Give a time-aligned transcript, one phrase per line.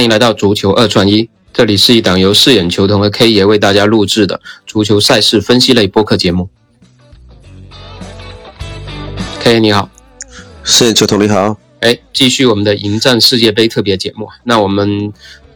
[0.00, 6.48] 欢迎来到足球二串一，这里是一档由四眼球童和 K 爷为大家录制的足球赛事分析类播客节目。
[9.40, 9.90] K 爷你好，
[10.64, 14.26] 四眼球童你好，哎，继续我们的迎战世界杯特别节目。
[14.44, 15.12] 那我们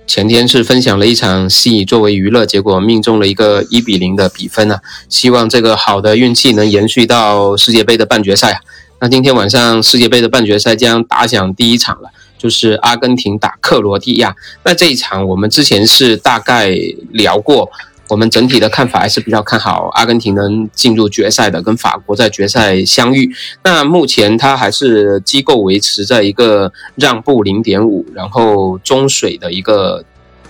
[0.07, 4.83] 前天是分享了一场戏作为娱乐，结果命中了一个一比零的比分啊！
[5.09, 8.61] 希望这个好的运气能延续到世界杯的半决赛啊！
[9.01, 12.11] 那今天晚上世界杯的半决赛将打响第一场了。
[12.45, 16.69] 就是阿根廷打克罗地亚，那这一场我们之前是大概
[17.13, 17.71] 聊过，
[18.09, 23.35] 我们整体的看法还是比较看好阿根廷能进入决赛的，跟法国在决赛相遇。
[23.63, 30.05] 那目前它还是机构维持在一个让步零点五，然后中水的一个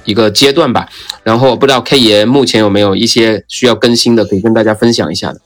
[0.05, 0.89] 一个阶段吧。
[1.23, 5.41] 然后不知道 K 爷目前有没有一些需要更新的，可以跟大家分享一下的。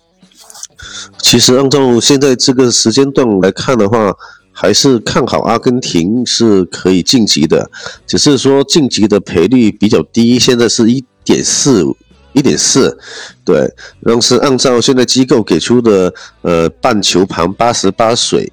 [1.19, 4.17] 其实按照现在这个时间段来看的话。
[4.61, 7.71] 还是看好阿根廷是可以晋级的，
[8.09, 11.85] 只是说晋级的赔率比较低，现在是一点四，
[12.33, 12.99] 一点四，
[13.45, 13.73] 对。
[14.03, 18.53] 但是按照现在机构给出的，呃，半球盘八十八水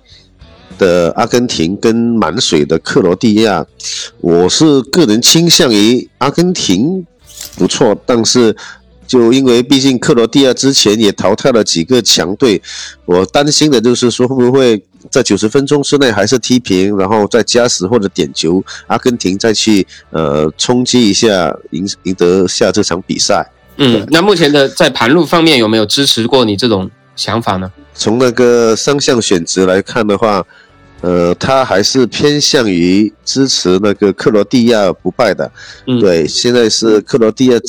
[0.77, 3.65] 的阿根廷跟满水的克罗地亚，
[4.21, 7.03] 我是个人倾向于阿根廷
[7.57, 8.55] 不错，但是。
[9.07, 12.61] 就因为毕竟克罗地亚之前也淘汰了几个强队，
[13.05, 23.49] 我担心的就是说会不会在九十分钟之内还是踢平，然后再加时或者点球，阿根廷再去呃冲击一下，赢赢得下这场比赛。
[23.77, 27.71] 嗯，那目前的在盘路方面有没有支持过你这种想法呢？
[27.93, 30.45] 从那个三项选择来看的话。
[31.05, 35.51] 呃，他还是偏向于支持那个克罗地亚不败的，
[36.01, 37.59] 对，现在是克罗地亚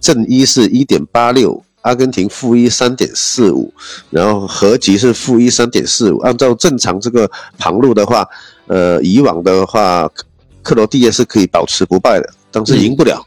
[0.00, 3.70] 正一是一点八六，阿根廷负一三点四五，
[4.08, 6.16] 然后合集是负一三点四五。
[6.20, 8.26] 按照正常这个盘路的话，
[8.66, 10.10] 呃，以往的话，
[10.62, 13.22] 克罗地亚是可以保持不败的，但是赢不了。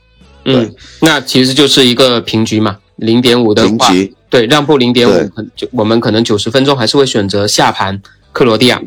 [0.46, 8.02] 嗯，那其实就是一个平局嘛，零点五的平局，对，让步零点五，就我们可能九十分钟还是会选择下盘
[8.34, 8.82] 克罗地亚。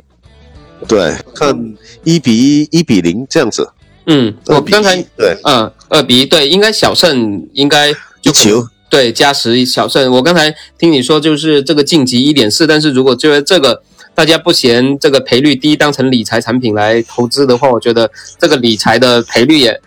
[0.88, 3.70] 对，看一比一、一比零这样子。
[4.06, 10.10] 嗯，我刚才对，嗯，二比一，对，应该小胜应该就球，对，加时小胜。
[10.12, 13.82] 我刚才听你说就是这个晋级一点四，但是如果觉得这个
[14.14, 19.80] 大家不嫌这个赔率低，当成理财产品来投资的话，我觉得这个理财的赔率也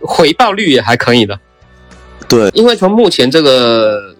[0.00, 1.38] 回报率也还可以的。
[2.28, 4.11] 对，因为从目前这个。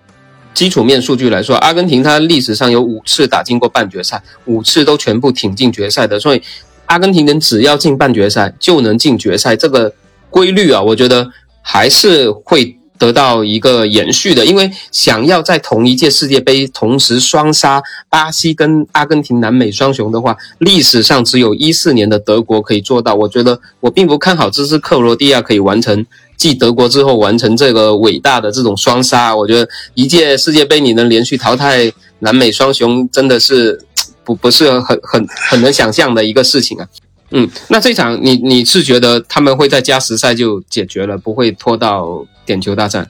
[0.54, 6.42] 基础面数据来说，阿根廷它历史上有五次打进过半决赛，五次都全部挺进决赛的，所以
[6.86, 9.94] 阿根廷人只要进半决赛就能进决赛，这个
[10.28, 11.30] 规律啊，我觉得
[11.62, 14.44] 还是会得到一个延续的。
[14.44, 23.14] 因为想要在同一届世界杯同时双杀巴西跟阿根廷南美双雄的话，历史上只有一四年的德国可以做到。
[23.14, 26.04] 我觉得我并不看好这支克罗地亚可以完成。
[26.42, 33.80] 继德国之后完成这个伟大的这种双杀，我觉得一届世界杯你能连续淘汰南美双雄，真的是
[34.24, 36.88] 不不是很很很能想象的一个事情啊。
[37.30, 43.08] 嗯，那这场你你是觉得他们会在加时赛就解决了，不会拖到点球大战？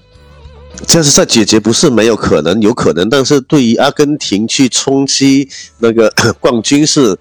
[0.86, 5.48] 加时赛解决不是没有可能，有可能，但是对于阿根廷去冲击
[5.78, 7.16] 那个 冠军是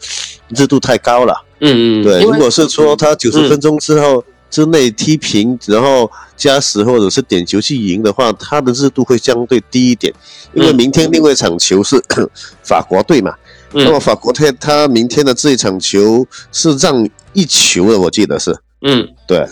[0.50, 1.34] 热度太高了。
[1.62, 4.22] 嗯嗯，对，如果是说他九十分钟之后。
[4.52, 10.14] 之内踢平，然后加时或者是点球去赢的话，它的热度会相对低一点。
[10.54, 11.96] 因为明天另外一场球是
[12.62, 13.34] 法国队嘛，
[13.72, 18.54] 那么法国队他明天的这一场球是让一球的，我记得是。
[18.82, 19.48] 嗯，对。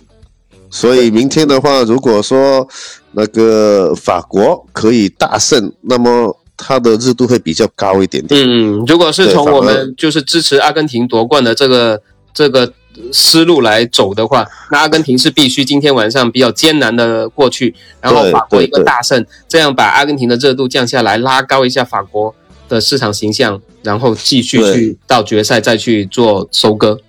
[0.69, 2.67] 所以明天的话，如果说
[3.13, 8.43] 那个法国可以大胜，那么它的热度会比较高一点点。
[8.45, 12.01] 嗯，如果是从我们就是支持阿根廷夺冠的这个
[12.33, 12.73] 这个。
[13.13, 22.33] 思路来走的话，那阿根廷是必须今天晚上比较艰难的过去，然后法国一个大胜，这样把阿根廷的热度降下来，拉高一下法国
[22.67, 26.99] 的市场形象，然后继续去到决赛再去做收割。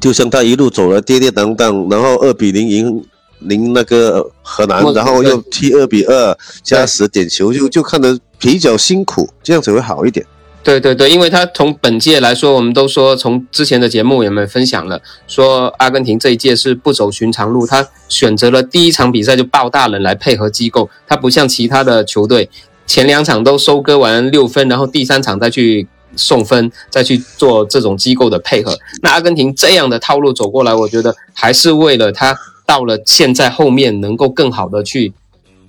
[0.00, 3.04] 就像他一路走了跌跌宕宕，然后二比零赢
[3.48, 10.26] 赢那个荷兰，然后又踢二比二加时点球，就就看得比较辛苦，这样子会好一点。
[10.66, 22.50] 对对对，因为他从本届来说，我们都说从之前的节目有没有分享了，说阿根廷这一届是不走寻常路，他选择了第一场比赛就爆大冷来配合机构，他不像其他的球队，
[22.84, 25.86] 前两场都收割完六分，然后第三场再去
[26.16, 28.76] 送分，再去做这种机构的配合。
[29.02, 32.36] 那阿根廷这样的套路走过来，我觉得还是为了他
[32.66, 35.12] 到了现在后面能够更好的去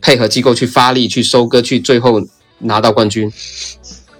[0.01, 2.19] 配合机构去发力去收割，去最后
[2.57, 3.31] 拿到冠军。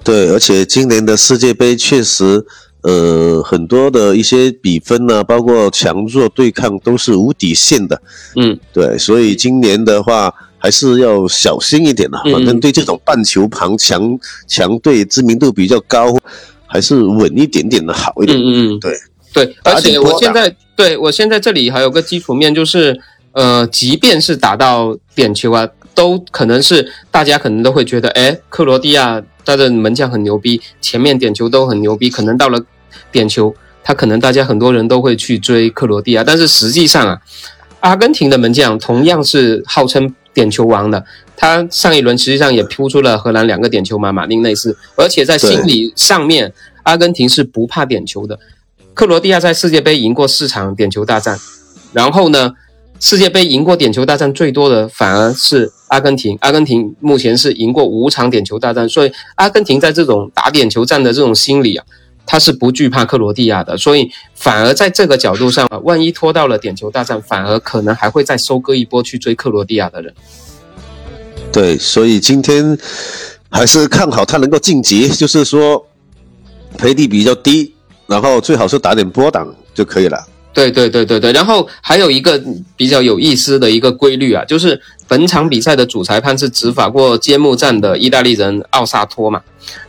[0.08, 2.46] 对，而且今年的世界杯确实
[2.84, 8.02] 呃，很多的一些比分呢，包括强弱对抗都是无底线的。
[8.38, 12.18] 嗯，对，所以今年的话还是要小心一点的。
[12.24, 14.18] 嗯反正对这种半球旁强
[14.48, 16.18] 强队知名度比较高，
[16.66, 18.40] 还是稳一点点的好一点。
[18.42, 18.98] 嗯，对
[19.34, 22.98] 对，而且我现在对我现在这里还有个基础面，就是
[23.34, 32.64] 呃，即便是打到点球啊，都可能是大家可能都会觉得，哎，克罗地亚他的门将很牛逼，前面点球都很牛逼，可能到了
[33.12, 37.20] 点球，他可能大家很多人都会去追克罗地亚，但是实际上啊，
[37.80, 41.04] 阿根廷的门将同样是号称点球王的，
[41.36, 46.54] 他上一轮实际上也扑出了荷兰两个点球嘛，马丁内斯，而且在心理上面，
[46.84, 48.38] 阿根廷是不怕点球的。
[48.94, 51.40] 克罗地亚在世界杯赢过四场点球大战，
[51.92, 52.54] 然后呢，
[53.00, 56.38] 世界杯赢过点球大战最多的反而是阿根廷。
[56.42, 61.86] 阿根廷目前是赢过五场点球大战，所以阿根廷在这种打点球战的这种心理啊，
[62.26, 63.78] 他是不惧怕克罗地亚的。
[63.78, 70.14] 所以反而在这个角度上啊，万一拖到了点球大战，反而可能还会再收割一波去追克罗地亚的人。
[71.52, 72.78] 对，所以今天
[73.50, 75.86] 还是看好他能够晋级，就是说
[76.78, 77.74] 赔率比较低，
[78.08, 80.18] 然后最好是打点波档就可以了。
[80.58, 82.42] 对对对对对，然后还有一个
[82.76, 89.40] 比较有意思的一个规律啊，就是本场比赛的主裁判是执法过揭幕战的意大利人奥萨托嘛，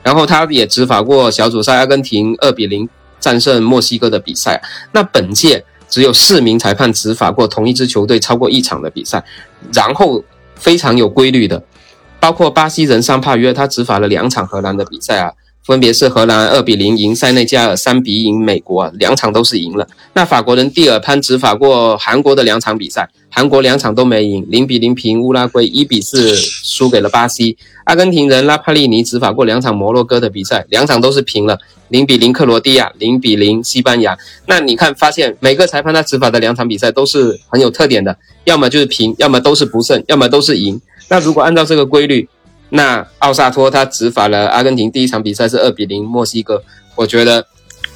[0.02, 2.86] 然后他也执法过小组赛阿根廷二比零
[3.18, 4.62] 战胜墨西哥的比赛。
[4.92, 9.24] 那本届只有四名裁判执法过同一支球队超过一场的比赛，
[9.72, 10.22] 然后
[10.54, 11.64] 非常有规律的，
[12.20, 15.32] 包括巴西人桑帕约，他执法了两场荷兰的比赛啊。
[15.68, 19.86] 分别是荷兰二比零赢塞内加尔，三比一赢美国，两场都是赢了。
[20.14, 27.58] 那法国人蒂尔潘执法过韩国的两场比赛，韩国两场都没赢，零比零平乌拉圭，一比四输给了巴西。
[27.84, 34.16] 阿根廷人拉帕利尼执法过两场摩洛哥的比赛，两场都是平了，零比零克罗地亚，零比零西班牙。
[34.46, 40.80] 那你看，发现每个裁判他执法的两场比赛都是很有特点的，要么就是平，要么都是不胜，要么都是赢。
[41.10, 42.26] 那如果按照这个规律，
[42.70, 46.62] 那奥萨托他执法了阿根廷第一场比赛是二比零墨西哥，
[46.96, 47.46] 我觉得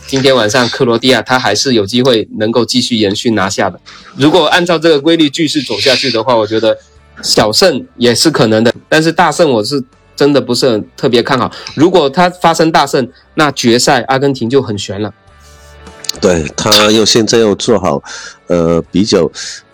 [0.07, 3.79] 今天晚上克罗地亚他还是有机会能够继续延续拿下的。
[4.17, 6.77] 如果按照这个规律继续走下去的话，我觉得
[7.23, 9.83] 小胜也是可能的，但是大胜我是
[10.17, 11.51] 真的不是很特别看好。
[11.75, 15.13] 如果他发生大胜，那决赛阿根廷就很悬了。
[16.21, 18.03] 对他又现在又做好，
[18.47, 19.31] 呃，比较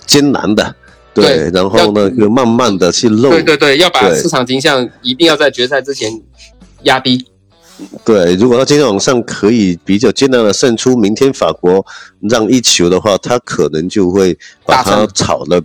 [0.06, 0.74] 艰难的，
[1.14, 6.10] 对，然后呢，就慢慢的去漏，对对对，要把市场形象一定要在决赛之前
[6.82, 7.26] 压低。
[8.04, 11.84] 对，如果他今天晚上可以比较艰难的胜出，明天法国
[12.28, 15.60] 让一球的话，他可能就会把他炒了。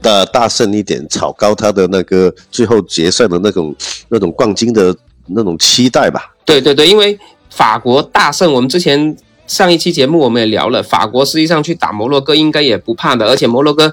[0.00, 3.74] 大大胜一点，炒高他的那个最后决赛的那种
[4.08, 4.94] 那种冠军的
[5.26, 6.36] 那种期待吧。
[6.44, 7.18] 对对对，因为
[7.50, 9.16] 法国大胜，我们之前
[9.48, 13.92] 上一期节目我们也聊了，法国实际上去打摩洛哥应该也不怕的，而且摩洛哥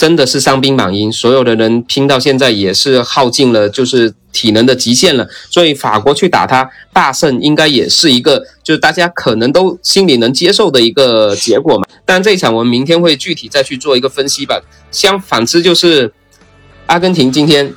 [0.00, 11.86] 真的是伤兵满营，所有的人拼到现在也是耗尽了，就是体能的极限了，所以法国去打他大胜，应该也是一个就是大家可能都心里能接受的一个结果嘛。
[12.06, 14.58] 但这一场我们明天会具体再去做一个分析吧。
[14.90, 16.10] 相反之就是
[16.86, 17.70] 阿根廷今天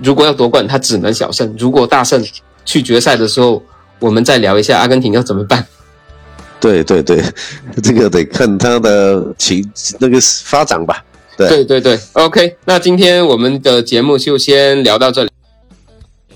[0.00, 2.24] 如果要夺冠，他只能小胜；如果大胜
[2.64, 3.60] 去决赛的时候，
[3.98, 5.66] 我们再聊一下阿根廷要怎么办。
[6.60, 7.20] 对对对，
[7.82, 9.68] 这个得看他的情
[9.98, 11.02] 那个发展吧。
[11.36, 15.30] 对对对，OK，那今天我们的节目就先聊到这里。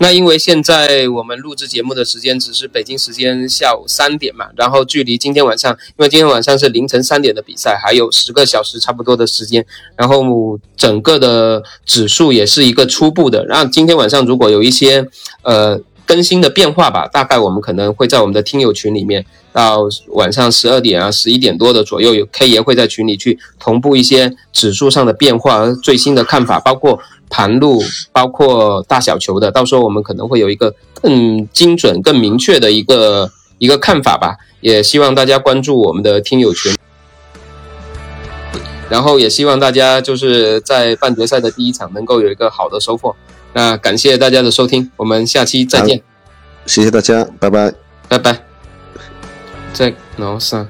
[0.02, 9.64] 那因为现在我们录制节目的时间只是北京时间下午三点嘛，然后距离今天晚上，因为今天晚上是凌晨三点的比赛，还有十个小时差不多的时间，
[9.97, 13.45] 然后整个的指数也是一个初步的。
[13.45, 15.07] 然后今天晚上如果有一些
[15.42, 15.78] 呃
[16.11, 26.99] 更新的变化吧，大概我们可能会在我们的听友群里面，到晚上十二点啊、十一点多的左右，有 K 爷会在群里去同步一些指数上的变化、最新的看法，包括
[27.29, 34.37] 盘路，包括大小球的，到时候我们可能会有一个更精准、更明确的一个一个看法吧。
[34.61, 36.75] 也希望大家关注我们的听友群，
[38.88, 43.14] 然后也希望大家就是在半决赛的第一场能够有一个好的收获。
[43.52, 46.02] 那感谢大家的收听，我们下期再见，
[46.66, 47.73] 谢谢大家，拜拜。
[48.09, 48.42] 拜拜。
[49.73, 50.69] 再挠上。